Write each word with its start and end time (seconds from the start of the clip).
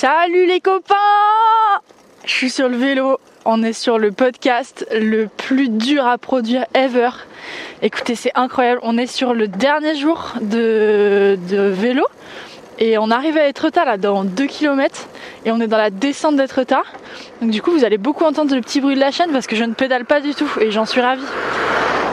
Salut 0.00 0.46
les 0.46 0.60
copains 0.60 0.94
Je 2.24 2.30
suis 2.30 2.50
sur 2.50 2.68
le 2.68 2.76
vélo, 2.76 3.18
on 3.44 3.64
est 3.64 3.72
sur 3.72 3.98
le 3.98 4.12
podcast 4.12 4.86
le 4.92 5.26
plus 5.26 5.68
dur 5.68 6.06
à 6.06 6.18
produire 6.18 6.66
ever. 6.72 7.10
Écoutez, 7.82 8.14
c'est 8.14 8.30
incroyable, 8.36 8.78
on 8.84 8.96
est 8.96 9.08
sur 9.08 9.34
le 9.34 9.48
dernier 9.48 9.96
jour 9.96 10.34
de, 10.40 11.36
vélo 11.50 12.04
et 12.78 12.96
on 12.96 13.10
arrive 13.10 13.36
à 13.38 13.48
Etretat 13.48 13.84
là 13.84 13.96
dans 13.96 14.22
2 14.22 14.46
km 14.46 15.08
et 15.44 15.50
on 15.50 15.60
est 15.60 15.66
dans 15.66 15.76
la 15.76 15.90
descente 15.90 16.36
d'Etretat. 16.36 16.84
Donc 17.42 17.50
du 17.50 17.60
coup 17.60 17.72
vous 17.72 17.84
allez 17.84 17.98
beaucoup 17.98 18.22
entendre 18.22 18.54
le 18.54 18.60
petit 18.60 18.80
bruit 18.80 18.94
de 18.94 19.00
la 19.00 19.10
chaîne 19.10 19.32
parce 19.32 19.48
que 19.48 19.56
je 19.56 19.64
ne 19.64 19.74
pédale 19.74 20.04
pas 20.04 20.20
du 20.20 20.32
tout 20.32 20.48
et 20.60 20.70
j'en 20.70 20.86
suis 20.86 21.00
ravie. 21.00 21.26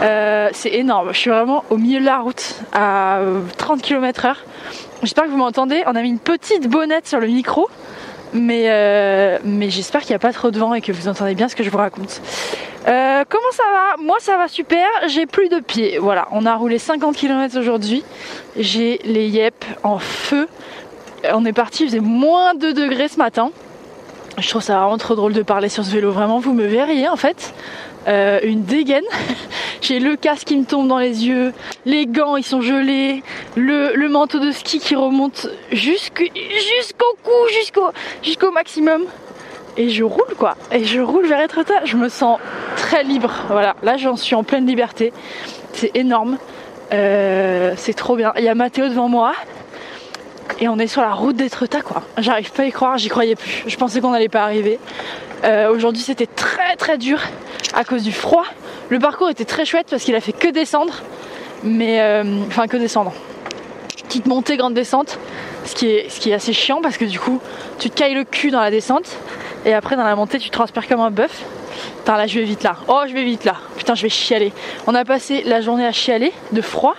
Euh, 0.01 0.49
c'est 0.53 0.73
énorme, 0.73 1.09
je 1.13 1.19
suis 1.19 1.29
vraiment 1.29 1.63
au 1.69 1.77
milieu 1.77 1.99
de 1.99 2.05
la 2.05 2.17
route 2.17 2.55
à 2.73 3.19
30 3.59 3.83
km 3.83 4.25
heure. 4.25 4.43
J'espère 5.05 5.25
que 5.25 5.29
vous 5.29 5.37
m'entendez. 5.37 5.83
On 5.85 5.95
a 5.95 6.01
mis 6.01 6.09
une 6.09 6.17
petite 6.17 6.67
bonnette 6.67 7.07
sur 7.07 7.19
le 7.19 7.27
micro, 7.27 7.69
mais, 8.33 8.71
euh, 8.71 9.37
mais 9.43 9.69
j'espère 9.69 10.01
qu'il 10.01 10.09
n'y 10.09 10.15
a 10.15 10.19
pas 10.19 10.33
trop 10.33 10.49
de 10.49 10.57
vent 10.57 10.73
et 10.73 10.81
que 10.81 10.91
vous 10.91 11.07
entendez 11.07 11.35
bien 11.35 11.47
ce 11.47 11.55
que 11.55 11.63
je 11.63 11.69
vous 11.69 11.77
raconte. 11.77 12.21
Euh, 12.87 13.23
comment 13.29 13.51
ça 13.51 13.63
va? 13.71 14.01
Moi 14.01 14.17
ça 14.19 14.35
va 14.35 14.47
super, 14.47 14.87
j'ai 15.07 15.27
plus 15.27 15.47
de 15.47 15.59
pieds. 15.59 15.99
Voilà, 15.99 16.27
on 16.31 16.47
a 16.47 16.55
roulé 16.55 16.79
50 16.79 17.15
km 17.15 17.55
aujourd'hui. 17.59 18.03
J'ai 18.57 18.99
les 19.05 19.27
yep 19.29 19.63
en 19.83 19.99
feu. 19.99 20.47
On 21.31 21.45
est 21.45 21.53
parti, 21.53 21.83
il 21.83 21.89
faisait 21.89 21.99
moins 21.99 22.55
2 22.55 22.73
degrés 22.73 23.07
ce 23.07 23.17
matin. 23.17 23.51
Je 24.37 24.49
trouve 24.49 24.61
ça 24.61 24.79
vraiment 24.79 24.97
trop 24.97 25.15
drôle 25.15 25.33
de 25.33 25.41
parler 25.41 25.69
sur 25.69 25.85
ce 25.85 25.91
vélo. 25.91 26.11
Vraiment, 26.11 26.39
vous 26.39 26.53
me 26.53 26.65
verriez 26.65 27.07
en 27.07 27.15
fait. 27.15 27.53
Euh, 28.07 28.39
une 28.43 28.63
dégaine. 28.63 29.03
J'ai 29.81 29.99
le 29.99 30.15
casque 30.15 30.47
qui 30.47 30.57
me 30.57 30.65
tombe 30.65 30.87
dans 30.87 30.99
les 30.99 31.25
yeux, 31.25 31.53
les 31.85 32.05
gants 32.05 32.37
ils 32.37 32.43
sont 32.43 32.61
gelés, 32.61 33.23
le, 33.55 34.07
manteau 34.07 34.39
de 34.39 34.51
ski 34.51 34.79
qui 34.79 34.95
remonte 34.95 35.47
jusqu'au 35.71 36.25
cou, 37.23 37.91
jusqu'au 38.21 38.51
maximum. 38.51 39.05
Et 39.77 39.89
je 39.89 40.03
roule 40.03 40.35
quoi. 40.37 40.55
Et 40.71 40.85
je 40.85 41.01
roule 41.01 41.25
vers 41.25 41.41
Etretat. 41.41 41.85
Je 41.85 41.97
me 41.97 42.09
sens 42.09 42.39
très 42.77 43.03
libre. 43.03 43.31
Voilà, 43.49 43.75
là 43.83 43.97
j'en 43.97 44.15
suis 44.15 44.35
en 44.35 44.43
pleine 44.43 44.67
liberté. 44.67 45.11
C'est 45.73 45.95
énorme. 45.95 46.37
Euh, 46.93 47.73
c'est 47.75 47.93
trop 47.93 48.15
bien. 48.15 48.33
Il 48.37 48.43
y 48.43 48.49
a 48.49 48.55
Mathéo 48.55 48.87
devant 48.87 49.09
moi. 49.09 49.33
Et 50.59 50.69
on 50.69 50.79
est 50.79 50.87
sur 50.87 51.01
la 51.01 51.13
route 51.13 51.35
d'Etretat 51.35 51.81
quoi. 51.81 52.03
J'arrive 52.17 52.51
pas 52.51 52.63
à 52.63 52.65
y 52.65 52.71
croire, 52.71 52.97
j'y 52.97 53.09
croyais 53.09 53.35
plus. 53.35 53.63
Je 53.67 53.75
pensais 53.75 53.99
qu'on 53.99 54.11
n'allait 54.11 54.29
pas 54.29 54.43
arriver. 54.43 54.79
Euh, 55.43 55.69
aujourd'hui 55.69 56.01
c'était 56.01 56.27
très 56.27 56.75
très 56.77 56.97
dur 56.97 57.19
à 57.73 57.83
cause 57.83 58.03
du 58.03 58.11
froid. 58.11 58.45
Le 58.89 58.99
parcours 58.99 59.29
était 59.29 59.45
très 59.45 59.65
chouette 59.65 59.87
parce 59.89 60.03
qu'il 60.03 60.15
a 60.15 60.21
fait 60.21 60.31
que 60.31 60.47
descendre, 60.47 61.01
mais 61.63 61.99
euh, 61.99 62.23
enfin 62.47 62.67
que 62.67 62.77
descendre. 62.77 63.13
Petite 64.07 64.27
montée, 64.27 64.55
grande 64.55 64.75
descente, 64.75 65.19
ce 65.65 65.75
qui, 65.75 65.87
est, 65.87 66.09
ce 66.09 66.19
qui 66.19 66.29
est 66.29 66.33
assez 66.33 66.53
chiant 66.53 66.81
parce 66.81 66.97
que 66.97 67.05
du 67.05 67.19
coup 67.19 67.41
tu 67.79 67.89
te 67.89 67.97
cailles 67.97 68.13
le 68.13 68.23
cul 68.23 68.51
dans 68.51 68.61
la 68.61 68.71
descente 68.71 69.17
et 69.65 69.73
après 69.73 69.95
dans 69.95 70.03
la 70.03 70.15
montée 70.15 70.39
tu 70.39 70.49
transpires 70.49 70.87
comme 70.87 71.01
un 71.01 71.11
bœuf. 71.11 71.43
Putain 71.97 72.17
là 72.17 72.27
je 72.27 72.39
vais 72.39 72.45
vite 72.45 72.63
là. 72.63 72.77
Oh 72.87 73.01
je 73.07 73.13
vais 73.13 73.23
vite 73.23 73.43
là. 73.43 73.55
Putain 73.75 73.95
je 73.95 74.03
vais 74.03 74.09
chialer. 74.09 74.53
On 74.87 74.95
a 74.95 75.03
passé 75.03 75.43
la 75.45 75.59
journée 75.59 75.85
à 75.85 75.91
chialer 75.91 76.31
de 76.53 76.61
froid 76.61 76.95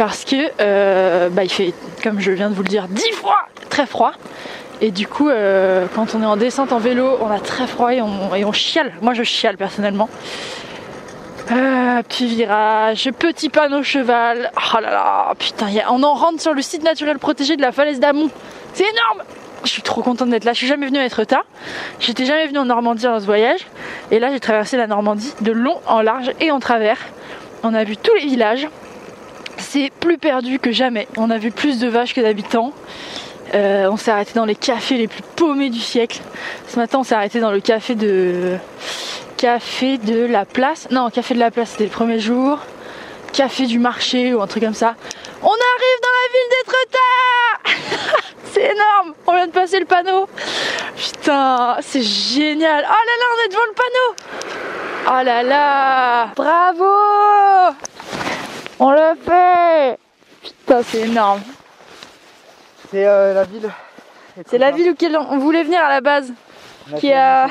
parce 0.00 0.24
que 0.24 0.50
euh, 0.62 1.28
bah, 1.28 1.44
il 1.44 1.50
fait 1.50 1.74
comme 2.02 2.20
je 2.20 2.30
viens 2.30 2.48
de 2.48 2.54
vous 2.54 2.62
le 2.62 2.70
dire 2.70 2.88
10 2.88 3.12
fois 3.12 3.36
très 3.68 3.84
froid. 3.84 4.12
Et 4.80 4.92
du 4.92 5.06
coup, 5.06 5.28
euh, 5.28 5.84
quand 5.94 6.14
on 6.14 6.22
est 6.22 6.26
en 6.26 6.38
descente 6.38 6.72
en 6.72 6.78
vélo, 6.78 7.18
on 7.20 7.30
a 7.30 7.38
très 7.38 7.66
froid 7.66 7.92
et 7.92 8.00
on, 8.00 8.52
chiale. 8.52 8.94
Moi, 9.02 9.12
je 9.12 9.22
chiale 9.24 9.58
personnellement. 9.58 10.08
Euh, 11.50 12.02
petit 12.04 12.28
virage, 12.28 13.10
petit 13.18 13.50
panneau 13.50 13.82
cheval. 13.82 14.50
Oh 14.56 14.80
là 14.80 14.90
là, 14.90 15.34
putain, 15.38 15.66
on 15.90 16.02
en 16.02 16.14
rentre 16.14 16.40
sur 16.40 16.54
le 16.54 16.62
site 16.62 16.82
naturel 16.82 17.18
protégé 17.18 17.58
de 17.58 17.62
la 17.62 17.70
falaise 17.70 18.00
d'Amont. 18.00 18.30
C'est 18.72 18.84
énorme 18.84 19.28
Je 19.64 19.68
suis 19.68 19.82
trop 19.82 20.00
contente 20.00 20.30
d'être 20.30 20.46
là. 20.46 20.54
Je 20.54 20.58
suis 20.60 20.66
jamais 20.66 20.86
venue 20.86 20.98
à 20.98 21.04
Etretat. 21.04 21.42
J'étais 21.98 22.24
jamais 22.24 22.46
venue 22.46 22.60
en 22.60 22.64
Normandie 22.64 23.02
dans 23.04 23.20
ce 23.20 23.26
voyage. 23.26 23.66
Et 24.10 24.18
là, 24.18 24.30
j'ai 24.32 24.40
traversé 24.40 24.78
la 24.78 24.86
Normandie 24.86 25.34
de 25.42 25.52
long 25.52 25.78
en 25.86 26.00
large 26.00 26.32
et 26.40 26.50
en 26.50 26.58
travers. 26.58 26.96
On 27.62 27.74
a 27.74 27.84
vu 27.84 27.98
tous 27.98 28.14
les 28.14 28.24
villages. 28.24 28.66
C'est 29.72 29.92
plus 30.00 30.18
perdu 30.18 30.58
que 30.58 30.72
jamais. 30.72 31.06
On 31.16 31.30
a 31.30 31.38
vu 31.38 31.52
plus 31.52 31.78
de 31.78 31.86
vaches 31.86 32.12
que 32.12 32.20
d'habitants. 32.20 32.72
Euh, 33.54 33.88
on 33.88 33.96
s'est 33.96 34.10
arrêté 34.10 34.32
dans 34.34 34.44
les 34.44 34.56
cafés 34.56 34.96
les 34.96 35.06
plus 35.06 35.22
paumés 35.36 35.70
du 35.70 35.78
siècle. 35.78 36.22
Ce 36.66 36.76
matin, 36.76 36.98
on 36.98 37.04
s'est 37.04 37.14
arrêté 37.14 37.38
dans 37.38 37.52
le 37.52 37.60
café 37.60 37.94
de 37.94 38.56
café 39.36 39.96
de 39.98 40.24
la 40.24 40.44
place. 40.44 40.88
Non, 40.90 41.08
café 41.10 41.34
de 41.34 41.38
la 41.38 41.52
place, 41.52 41.70
c'était 41.70 41.84
le 41.84 41.90
premier 41.90 42.18
jour. 42.18 42.58
Café 43.32 43.66
du 43.66 43.78
marché 43.78 44.34
ou 44.34 44.42
un 44.42 44.48
truc 44.48 44.64
comme 44.64 44.74
ça. 44.74 44.96
On 45.40 45.46
arrive 45.46 46.00
dans 46.02 46.16
la 46.18 46.26
ville 46.34 46.48
d'Etretat 47.62 48.18
C'est 48.52 48.72
énorme 48.72 49.14
On 49.28 49.36
vient 49.36 49.46
de 49.46 49.52
passer 49.52 49.78
le 49.78 49.86
panneau. 49.86 50.26
Putain, 50.96 51.76
c'est 51.80 52.02
génial. 52.02 52.84
Oh 52.88 52.92
là 52.92 53.14
là, 53.20 53.24
on 53.36 53.44
est 53.44 53.48
devant 53.50 53.66
le 53.68 53.74
panneau 53.76 54.16
Oh 55.06 55.24
là 55.24 55.42
là 55.44 56.26
Bravo 56.34 57.76
On 58.82 58.90
l'a 58.90 59.14
fait 59.14 59.98
Putain, 60.42 60.82
c'est 60.82 61.00
énorme. 61.02 61.42
C'est 62.90 63.06
euh, 63.06 63.34
la 63.34 63.44
ville. 63.44 63.70
C'est 64.46 64.56
la 64.56 64.70
ville 64.70 64.90
où 64.92 65.16
on 65.28 65.38
voulait 65.38 65.64
venir 65.64 65.80
à 65.80 65.90
la 65.90 66.00
base. 66.00 66.32
qui 66.98 67.12
a, 67.12 67.46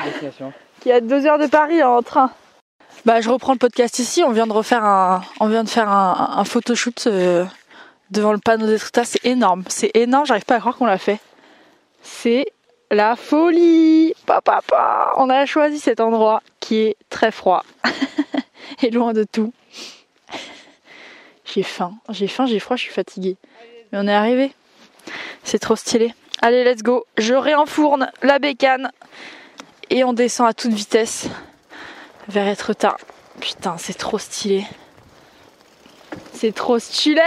qui 0.80 0.90
a 0.90 1.00
deux 1.00 1.26
heures 1.26 1.38
de 1.38 1.46
Paris 1.46 1.84
en 1.84 2.02
train. 2.02 2.32
Bah, 3.04 3.20
je 3.20 3.30
reprends 3.30 3.52
le 3.52 3.58
podcast 3.58 4.00
ici. 4.00 4.24
On 4.24 4.32
vient 4.32 4.48
de 4.48 4.52
refaire 4.52 4.84
un, 4.84 5.22
on 5.38 5.46
vient 5.46 5.62
de 5.62 5.68
faire 5.68 5.88
un, 5.88 6.34
un 6.36 6.44
photoshoot 6.44 7.06
euh, 7.06 7.44
devant 8.10 8.32
le 8.32 8.38
panneau 8.38 8.66
d'Etretat. 8.66 9.04
C'est 9.04 9.24
énorme. 9.24 9.62
C'est 9.68 9.92
énorme. 9.94 10.26
J'arrive 10.26 10.44
pas 10.44 10.56
à 10.56 10.60
croire 10.60 10.76
qu'on 10.76 10.86
l'a 10.86 10.98
fait. 10.98 11.20
C'est 12.02 12.46
la 12.90 13.14
folie. 13.14 14.14
Papa, 14.26 14.62
papa. 14.66 15.12
On 15.16 15.30
a 15.30 15.46
choisi 15.46 15.78
cet 15.78 16.00
endroit 16.00 16.42
qui 16.58 16.78
est 16.78 16.96
très 17.08 17.30
froid 17.30 17.62
et 18.82 18.90
loin 18.90 19.12
de 19.12 19.22
tout. 19.22 19.52
J'ai 21.52 21.64
faim. 21.64 21.94
J'ai 22.10 22.28
faim, 22.28 22.46
j'ai 22.46 22.60
froid, 22.60 22.76
je 22.76 22.82
suis 22.82 22.92
fatiguée. 22.92 23.36
Mais 23.90 23.98
on 23.98 24.06
est 24.06 24.14
arrivé. 24.14 24.52
C'est 25.42 25.58
trop 25.58 25.74
stylé. 25.74 26.14
Allez, 26.40 26.62
let's 26.62 26.82
go. 26.82 27.06
Je 27.18 27.34
réenfourne 27.34 28.10
la 28.22 28.38
bécane 28.38 28.92
et 29.88 30.04
on 30.04 30.12
descend 30.12 30.48
à 30.48 30.54
toute 30.54 30.72
vitesse 30.72 31.28
vers 32.28 32.46
Etretat. 32.46 32.96
Putain, 33.40 33.76
c'est 33.78 33.98
trop 33.98 34.18
stylé. 34.18 34.64
C'est 36.32 36.54
trop 36.54 36.78
stylé 36.78 37.20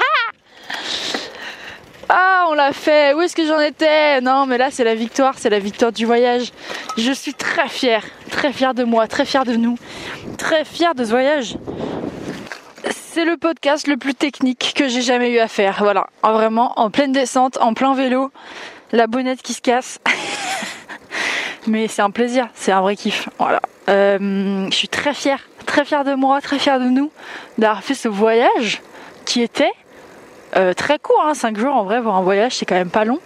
Ah, 2.09 2.45
on 2.49 2.53
l'a 2.53 2.71
fait. 2.71 3.13
Où 3.13 3.21
est-ce 3.21 3.35
que 3.35 3.45
j'en 3.45 3.59
étais? 3.59 4.21
Non, 4.21 4.45
mais 4.45 4.57
là, 4.57 4.69
c'est 4.71 4.83
la 4.83 4.95
victoire. 4.95 5.35
C'est 5.37 5.49
la 5.49 5.59
victoire 5.59 5.91
du 5.91 6.05
voyage. 6.05 6.51
Je 6.97 7.11
suis 7.11 7.33
très 7.33 7.67
fière. 7.67 8.03
Très 8.31 8.53
fière 8.53 8.73
de 8.73 8.83
moi. 8.83 9.07
Très 9.07 9.25
fière 9.25 9.45
de 9.45 9.55
nous. 9.55 9.77
Très 10.37 10.63
fière 10.63 10.95
de 10.95 11.03
ce 11.03 11.09
voyage 11.09 11.57
c'est 13.17 13.25
le 13.25 13.35
podcast 13.35 13.87
le 13.87 13.97
plus 13.97 14.13
technique 14.13 14.73
que 14.75 14.87
j'ai 14.87 15.01
jamais 15.01 15.31
eu 15.31 15.39
à 15.39 15.47
faire. 15.47 15.77
Voilà, 15.79 16.05
vraiment 16.21 16.73
en 16.75 16.91
pleine 16.91 17.11
descente, 17.11 17.57
en 17.59 17.73
plein 17.73 17.95
vélo, 17.95 18.29
la 18.91 19.07
bonnette 19.07 19.41
qui 19.41 19.53
se 19.53 19.61
casse. 19.63 19.97
Mais 21.67 21.87
c'est 21.87 22.03
un 22.03 22.11
plaisir, 22.11 22.47
c'est 22.53 22.71
un 22.71 22.81
vrai 22.81 22.95
kiff. 22.95 23.27
Voilà. 23.39 23.59
Euh, 23.89 24.67
je 24.69 24.75
suis 24.75 24.87
très 24.87 25.15
fière, 25.15 25.39
très 25.65 25.83
fière 25.83 26.03
de 26.03 26.13
moi, 26.13 26.41
très 26.41 26.59
fière 26.59 26.79
de 26.79 26.85
nous 26.85 27.11
d'avoir 27.57 27.83
fait 27.83 27.95
ce 27.95 28.07
voyage 28.07 28.83
qui 29.25 29.41
était 29.41 29.73
euh, 30.55 30.73
très 30.73 30.99
court, 30.99 31.23
hein, 31.25 31.33
5 31.33 31.57
jours 31.57 31.75
en 31.75 31.83
vrai, 31.83 31.99
voir 31.99 32.15
un 32.15 32.21
voyage 32.21 32.55
c'est 32.55 32.65
quand 32.65 32.75
même 32.75 32.89
pas 32.89 33.05
long, 33.05 33.19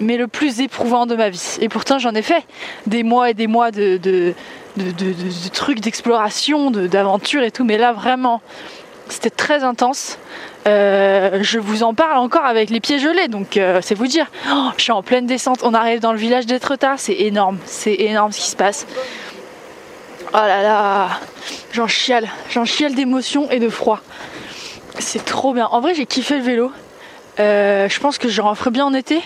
mais 0.00 0.16
le 0.16 0.26
plus 0.26 0.60
éprouvant 0.60 1.06
de 1.06 1.16
ma 1.16 1.30
vie. 1.30 1.58
Et 1.60 1.68
pourtant 1.68 1.98
j'en 1.98 2.14
ai 2.14 2.22
fait 2.22 2.44
des 2.86 3.02
mois 3.02 3.30
et 3.30 3.34
des 3.34 3.46
mois 3.46 3.70
de 3.70 4.34
trucs 5.52 5.80
d'exploration, 5.80 6.70
d'aventure 6.70 7.42
et 7.42 7.50
tout, 7.50 7.64
mais 7.64 7.78
là 7.78 7.92
vraiment 7.92 8.40
c'était 9.08 9.30
très 9.30 9.62
intense. 9.62 10.18
Euh, 10.66 11.38
je 11.42 11.58
vous 11.58 11.82
en 11.82 11.94
parle 11.94 12.18
encore 12.18 12.44
avec 12.44 12.70
les 12.70 12.80
pieds 12.80 12.98
gelés, 12.98 13.28
donc 13.28 13.56
euh, 13.56 13.80
c'est 13.82 13.94
vous 13.94 14.06
dire. 14.06 14.26
Oh, 14.50 14.70
je 14.76 14.82
suis 14.82 14.92
en 14.92 15.02
pleine 15.02 15.26
descente, 15.26 15.60
on 15.62 15.74
arrive 15.74 16.00
dans 16.00 16.12
le 16.12 16.18
village 16.18 16.46
d'Etretat, 16.46 16.94
c'est 16.96 17.14
énorme, 17.14 17.58
c'est 17.66 17.94
énorme 17.94 18.32
ce 18.32 18.40
qui 18.40 18.50
se 18.50 18.56
passe. 18.56 18.86
Oh 20.32 20.38
là 20.38 20.62
là, 20.62 21.08
j'en 21.72 21.86
chiale, 21.86 22.28
j'en 22.50 22.64
chiale 22.64 22.94
d'émotion 22.94 23.48
et 23.50 23.60
de 23.60 23.68
froid. 23.68 24.00
C'est 24.98 25.24
trop 25.24 25.52
bien. 25.52 25.66
En 25.66 25.80
vrai, 25.80 25.94
j'ai 25.94 26.06
kiffé 26.06 26.36
le 26.36 26.42
vélo. 26.42 26.72
Euh, 27.38 27.88
je 27.88 28.00
pense 28.00 28.18
que 28.18 28.28
j'en 28.28 28.54
ferai 28.54 28.70
bien 28.70 28.86
en 28.86 28.94
été. 28.94 29.20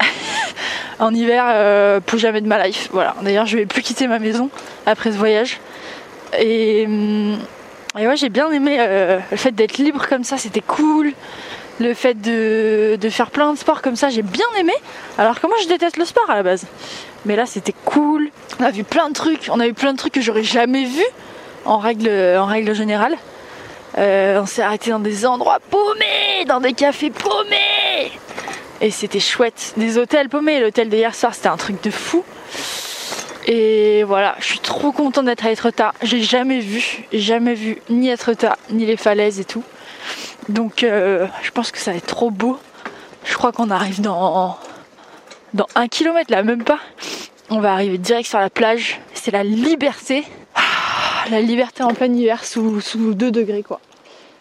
en 0.98 1.14
hiver, 1.14 2.00
plus 2.02 2.18
jamais 2.18 2.40
de 2.40 2.46
ma 2.46 2.66
life. 2.66 2.88
Voilà. 2.92 3.14
D'ailleurs, 3.22 3.46
je 3.46 3.56
vais 3.56 3.66
plus 3.66 3.82
quitter 3.82 4.06
ma 4.06 4.18
maison 4.18 4.50
après 4.86 5.12
ce 5.12 5.16
voyage. 5.16 5.60
Et 6.38 6.86
et 7.98 8.06
ouais, 8.06 8.16
j'ai 8.16 8.28
bien 8.28 8.50
aimé 8.50 8.76
euh, 8.78 9.18
le 9.30 9.36
fait 9.36 9.50
d'être 9.50 9.78
libre 9.78 10.06
comme 10.08 10.22
ça, 10.22 10.36
c'était 10.36 10.60
cool. 10.60 11.12
Le 11.80 11.94
fait 11.94 12.14
de, 12.14 12.98
faire 13.08 13.30
plein 13.30 13.52
de 13.52 13.58
sports 13.58 13.82
comme 13.82 13.96
ça, 13.96 14.08
j'ai 14.08 14.22
bien 14.22 14.46
aimé. 14.58 14.72
Alors 15.16 15.40
que 15.40 15.46
moi, 15.46 15.56
je 15.62 15.68
déteste 15.68 15.96
le 15.96 16.04
sport 16.04 16.28
à 16.28 16.36
la 16.36 16.42
base. 16.42 16.66
Mais 17.24 17.34
là, 17.34 17.46
c'était 17.46 17.74
cool. 17.84 18.30
On 18.60 18.64
a 18.64 18.70
vu 18.70 18.84
plein 18.84 19.08
de 19.08 19.14
trucs. 19.14 19.48
On 19.52 19.58
a 19.58 19.66
vu 19.66 19.74
plein 19.74 19.92
de 19.92 19.98
trucs 19.98 20.12
que 20.12 20.20
j'aurais 20.20 20.42
jamais 20.42 20.84
vu 20.84 21.04
en 21.64 21.78
règle, 21.78 22.08
en 22.08 22.46
règle 22.46 22.74
générale. 22.74 23.16
Euh, 23.96 24.40
on 24.40 24.46
s'est 24.46 24.62
arrêté 24.62 24.90
dans 24.90 24.98
des 24.98 25.24
endroits 25.24 25.60
paumés, 25.70 26.44
dans 26.46 26.60
des 26.60 26.74
cafés 26.74 27.10
paumés. 27.10 28.12
Et 28.80 28.90
c'était 28.90 29.20
chouette. 29.20 29.72
Des 29.76 29.98
hôtels 29.98 30.28
paumés. 30.28 30.60
L'hôtel 30.60 30.88
d'hier 30.88 31.14
soir, 31.14 31.34
c'était 31.34 31.48
un 31.48 31.56
truc 31.56 31.82
de 31.82 31.90
fou. 31.90 32.24
Et 33.46 34.02
voilà, 34.02 34.36
je 34.40 34.44
suis 34.44 34.58
trop 34.58 34.92
contente 34.92 35.24
d'être 35.24 35.46
à 35.46 35.50
Etretat. 35.50 35.94
J'ai 36.02 36.22
jamais 36.22 36.60
vu, 36.60 37.04
jamais 37.14 37.54
vu 37.54 37.78
ni 37.88 38.10
Etretat, 38.10 38.58
ni 38.70 38.84
les 38.84 38.98
falaises 38.98 39.40
et 39.40 39.44
tout. 39.44 39.64
Donc 40.50 40.82
euh, 40.82 41.26
je 41.42 41.50
pense 41.50 41.72
que 41.72 41.78
ça 41.78 41.92
va 41.92 41.96
être 41.96 42.06
trop 42.06 42.30
beau. 42.30 42.58
Je 43.24 43.34
crois 43.34 43.52
qu'on 43.52 43.70
arrive 43.70 44.02
dans, 44.02 44.58
dans 45.54 45.66
un 45.74 45.88
kilomètre 45.88 46.30
là, 46.30 46.42
même 46.42 46.62
pas. 46.62 46.78
On 47.48 47.60
va 47.60 47.72
arriver 47.72 47.96
direct 47.96 48.28
sur 48.28 48.38
la 48.38 48.50
plage. 48.50 49.00
C'est 49.14 49.30
la 49.30 49.44
liberté. 49.44 50.24
La 51.30 51.40
liberté 51.42 51.82
en 51.82 51.92
plein 51.92 52.12
hiver 52.12 52.44
sous, 52.44 52.80
sous 52.80 53.14
2 53.14 53.30
degrés 53.30 53.62
quoi. 53.62 53.80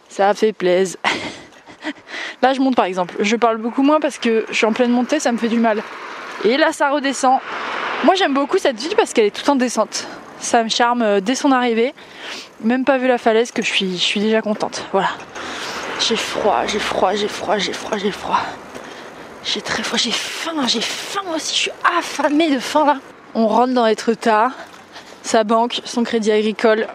Ça 0.10 0.34
fait 0.34 0.54
plaisir. 0.54 0.98
Là 2.42 2.54
je 2.54 2.62
monte 2.62 2.76
par 2.76 2.86
exemple. 2.86 3.16
Je 3.20 3.36
parle 3.36 3.58
beaucoup 3.58 3.84
moins 3.84 4.00
parce 4.00 4.18
que 4.18 4.46
je 4.50 4.54
suis 4.54 4.66
en 4.66 4.74
pleine 4.74 4.92
montée, 4.92 5.20
ça 5.20 5.32
me 5.32 5.38
fait 5.38 5.50
du 5.50 5.60
mal. 5.60 5.84
Et 6.46 6.56
là 6.56 6.72
ça 6.72 6.90
redescend. 6.90 7.40
Moi 8.04 8.16
j'aime 8.16 8.34
beaucoup 8.34 8.58
cette 8.58 8.80
ville 8.80 8.96
parce 8.96 9.12
qu'elle 9.12 9.26
est 9.26 9.36
tout 9.36 9.50
en 9.50 9.56
descente. 9.56 10.08
Ça 10.40 10.64
me 10.64 10.70
charme 10.70 11.02
euh, 11.02 11.20
dès 11.20 11.36
son 11.36 11.52
arrivée. 11.52 11.94
Même 12.62 12.86
pas 12.86 12.98
vu 12.98 13.08
la 13.08 13.18
falaise 13.18 13.52
que 13.52 13.62
je 13.62 13.72
suis, 13.72 14.20
déjà 14.20 14.42
contente. 14.42 14.86
Voilà. 14.92 15.10
J'ai 16.00 16.16
froid, 16.16 16.64
j'ai 16.68 16.80
froid, 16.80 17.16
j'ai 17.16 17.28
froid, 17.28 17.58
j'ai 17.58 17.74
froid, 17.74 17.98
j'ai 17.98 18.12
froid. 18.12 18.40
J'ai 19.44 19.62
très 19.62 19.84
froid, 19.84 19.98
j'ai 19.98 20.12
faim, 20.12 20.68
j'ai 20.68 20.82
faim 20.82 21.22
aussi, 21.36 21.56
je 21.56 21.60
suis 21.62 21.72
affamée 21.98 22.52
de 22.52 22.60
faim 22.60 22.86
là. 22.86 22.98
On 23.34 23.48
rentre 23.48 23.74
dans 23.74 23.86
Etretat, 23.86 24.52
sa 25.28 25.44
banque, 25.44 25.82
son 25.86 26.04
crédit 26.04 26.32
agricole, 26.32 26.88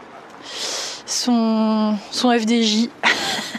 son, 1.06 1.96
son 2.10 2.32
FDJ. 2.32 2.88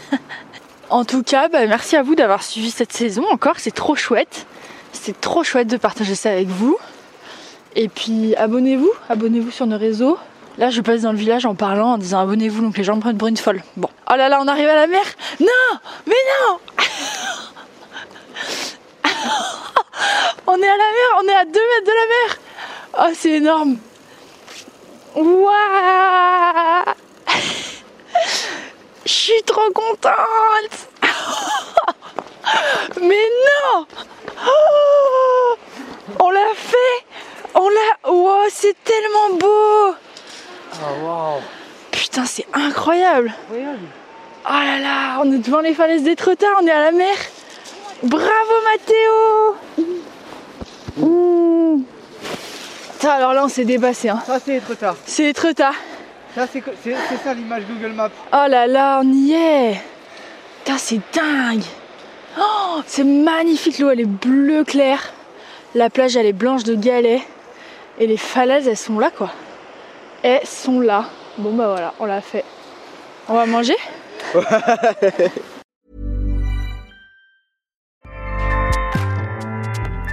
en 0.90 1.04
tout 1.04 1.22
cas, 1.22 1.48
bah, 1.48 1.66
merci 1.66 1.96
à 1.96 2.02
vous 2.02 2.14
d'avoir 2.14 2.42
suivi 2.42 2.70
cette 2.70 2.92
saison 2.92 3.24
encore, 3.30 3.54
c'est 3.58 3.74
trop 3.74 3.94
chouette. 3.94 4.46
C'est 4.92 5.20
trop 5.20 5.44
chouette 5.44 5.68
de 5.68 5.76
partager 5.76 6.14
ça 6.14 6.30
avec 6.30 6.48
vous. 6.48 6.76
Et 7.76 7.88
puis 7.88 8.34
abonnez-vous, 8.36 8.90
abonnez-vous 9.08 9.50
sur 9.50 9.66
nos 9.66 9.78
réseaux. 9.78 10.18
Là, 10.58 10.70
je 10.70 10.80
passe 10.80 11.02
dans 11.02 11.12
le 11.12 11.18
village 11.18 11.46
en 11.46 11.54
parlant, 11.54 11.92
en 11.92 11.98
disant 11.98 12.20
abonnez-vous, 12.20 12.62
donc 12.62 12.76
les 12.76 12.84
gens 12.84 12.96
me 12.96 13.00
prennent 13.00 13.18
pour 13.18 13.28
une 13.28 13.36
folle. 13.36 13.62
Bon. 13.76 13.88
Oh 14.10 14.16
là 14.16 14.28
là, 14.28 14.40
on 14.40 14.46
arrive 14.46 14.68
à 14.68 14.74
la 14.74 14.86
mer 14.86 15.02
Non 15.40 15.78
Mais 16.06 16.14
non 16.14 16.58
On 20.46 20.56
est 20.56 20.68
à 20.68 20.76
la 20.76 20.76
mer, 20.76 21.22
on 21.22 21.28
est 21.28 21.34
à 21.34 21.44
2 21.44 21.50
mètres 21.52 21.86
de 21.86 21.90
la 21.90 22.06
mer 22.08 22.38
Oh, 22.98 23.12
c'est 23.14 23.32
énorme 23.32 23.76
Waouh. 25.14 26.84
Je 29.06 29.12
suis 29.12 29.42
trop 29.44 29.70
contente. 29.72 30.88
Mais 33.00 33.28
non. 33.64 33.86
Oh. 34.46 35.56
On 36.20 36.30
l'a 36.30 36.54
fait. 36.54 37.06
On 37.54 37.68
l'a... 37.68 38.10
Wow, 38.10 38.48
c'est 38.48 38.76
tellement 38.82 39.36
beau. 39.38 39.94
Oh 40.72 41.04
waouh. 41.04 41.40
Putain, 41.90 42.24
c'est 42.26 42.46
incroyable. 42.52 43.32
Oh 43.50 44.52
là 44.52 44.78
là, 44.78 45.20
on 45.22 45.32
est 45.32 45.38
devant 45.38 45.60
les 45.60 45.74
falaises 45.74 46.02
d'Étretat, 46.02 46.46
on 46.60 46.66
est 46.66 46.70
à 46.70 46.80
la 46.80 46.92
mer. 46.92 47.16
Bravo 48.02 48.54
Mathéo. 48.72 49.56
Mmh. 50.98 51.33
Alors 53.10 53.34
là 53.34 53.44
on 53.44 53.48
s'est 53.48 53.64
dépassé. 53.64 54.08
Hein. 54.08 54.22
Ça 54.26 54.38
c'est 54.44 54.56
être 54.56 54.74
tard. 54.74 54.96
C'est 55.04 55.30
Étretat. 55.30 55.72
Ça 56.34 56.46
c'est 56.52 56.62
ça 57.22 57.34
l'image 57.34 57.62
Google 57.68 57.94
Maps. 57.94 58.10
Oh 58.32 58.48
là 58.48 58.66
là, 58.66 59.00
on 59.02 59.12
y 59.12 59.32
est 59.32 59.80
Putain, 60.64 60.78
c'est 60.78 61.00
dingue 61.12 61.62
Oh, 62.38 62.80
c'est 62.86 63.04
magnifique, 63.04 63.78
l'eau 63.78 63.90
elle 63.90 64.00
est 64.00 64.04
bleu 64.06 64.64
clair. 64.64 65.12
La 65.74 65.90
plage 65.90 66.16
elle 66.16 66.26
est 66.26 66.32
blanche 66.32 66.64
de 66.64 66.74
galets. 66.74 67.22
Et 67.98 68.06
les 68.06 68.16
falaises 68.16 68.66
elles 68.66 68.76
sont 68.76 68.98
là 68.98 69.10
quoi. 69.10 69.30
Elles 70.22 70.46
sont 70.46 70.80
là. 70.80 71.04
Bon 71.38 71.52
bah 71.52 71.68
voilà, 71.68 71.94
on 72.00 72.06
l'a 72.06 72.20
fait. 72.20 72.44
On 73.28 73.34
va 73.34 73.46
manger? 73.46 73.76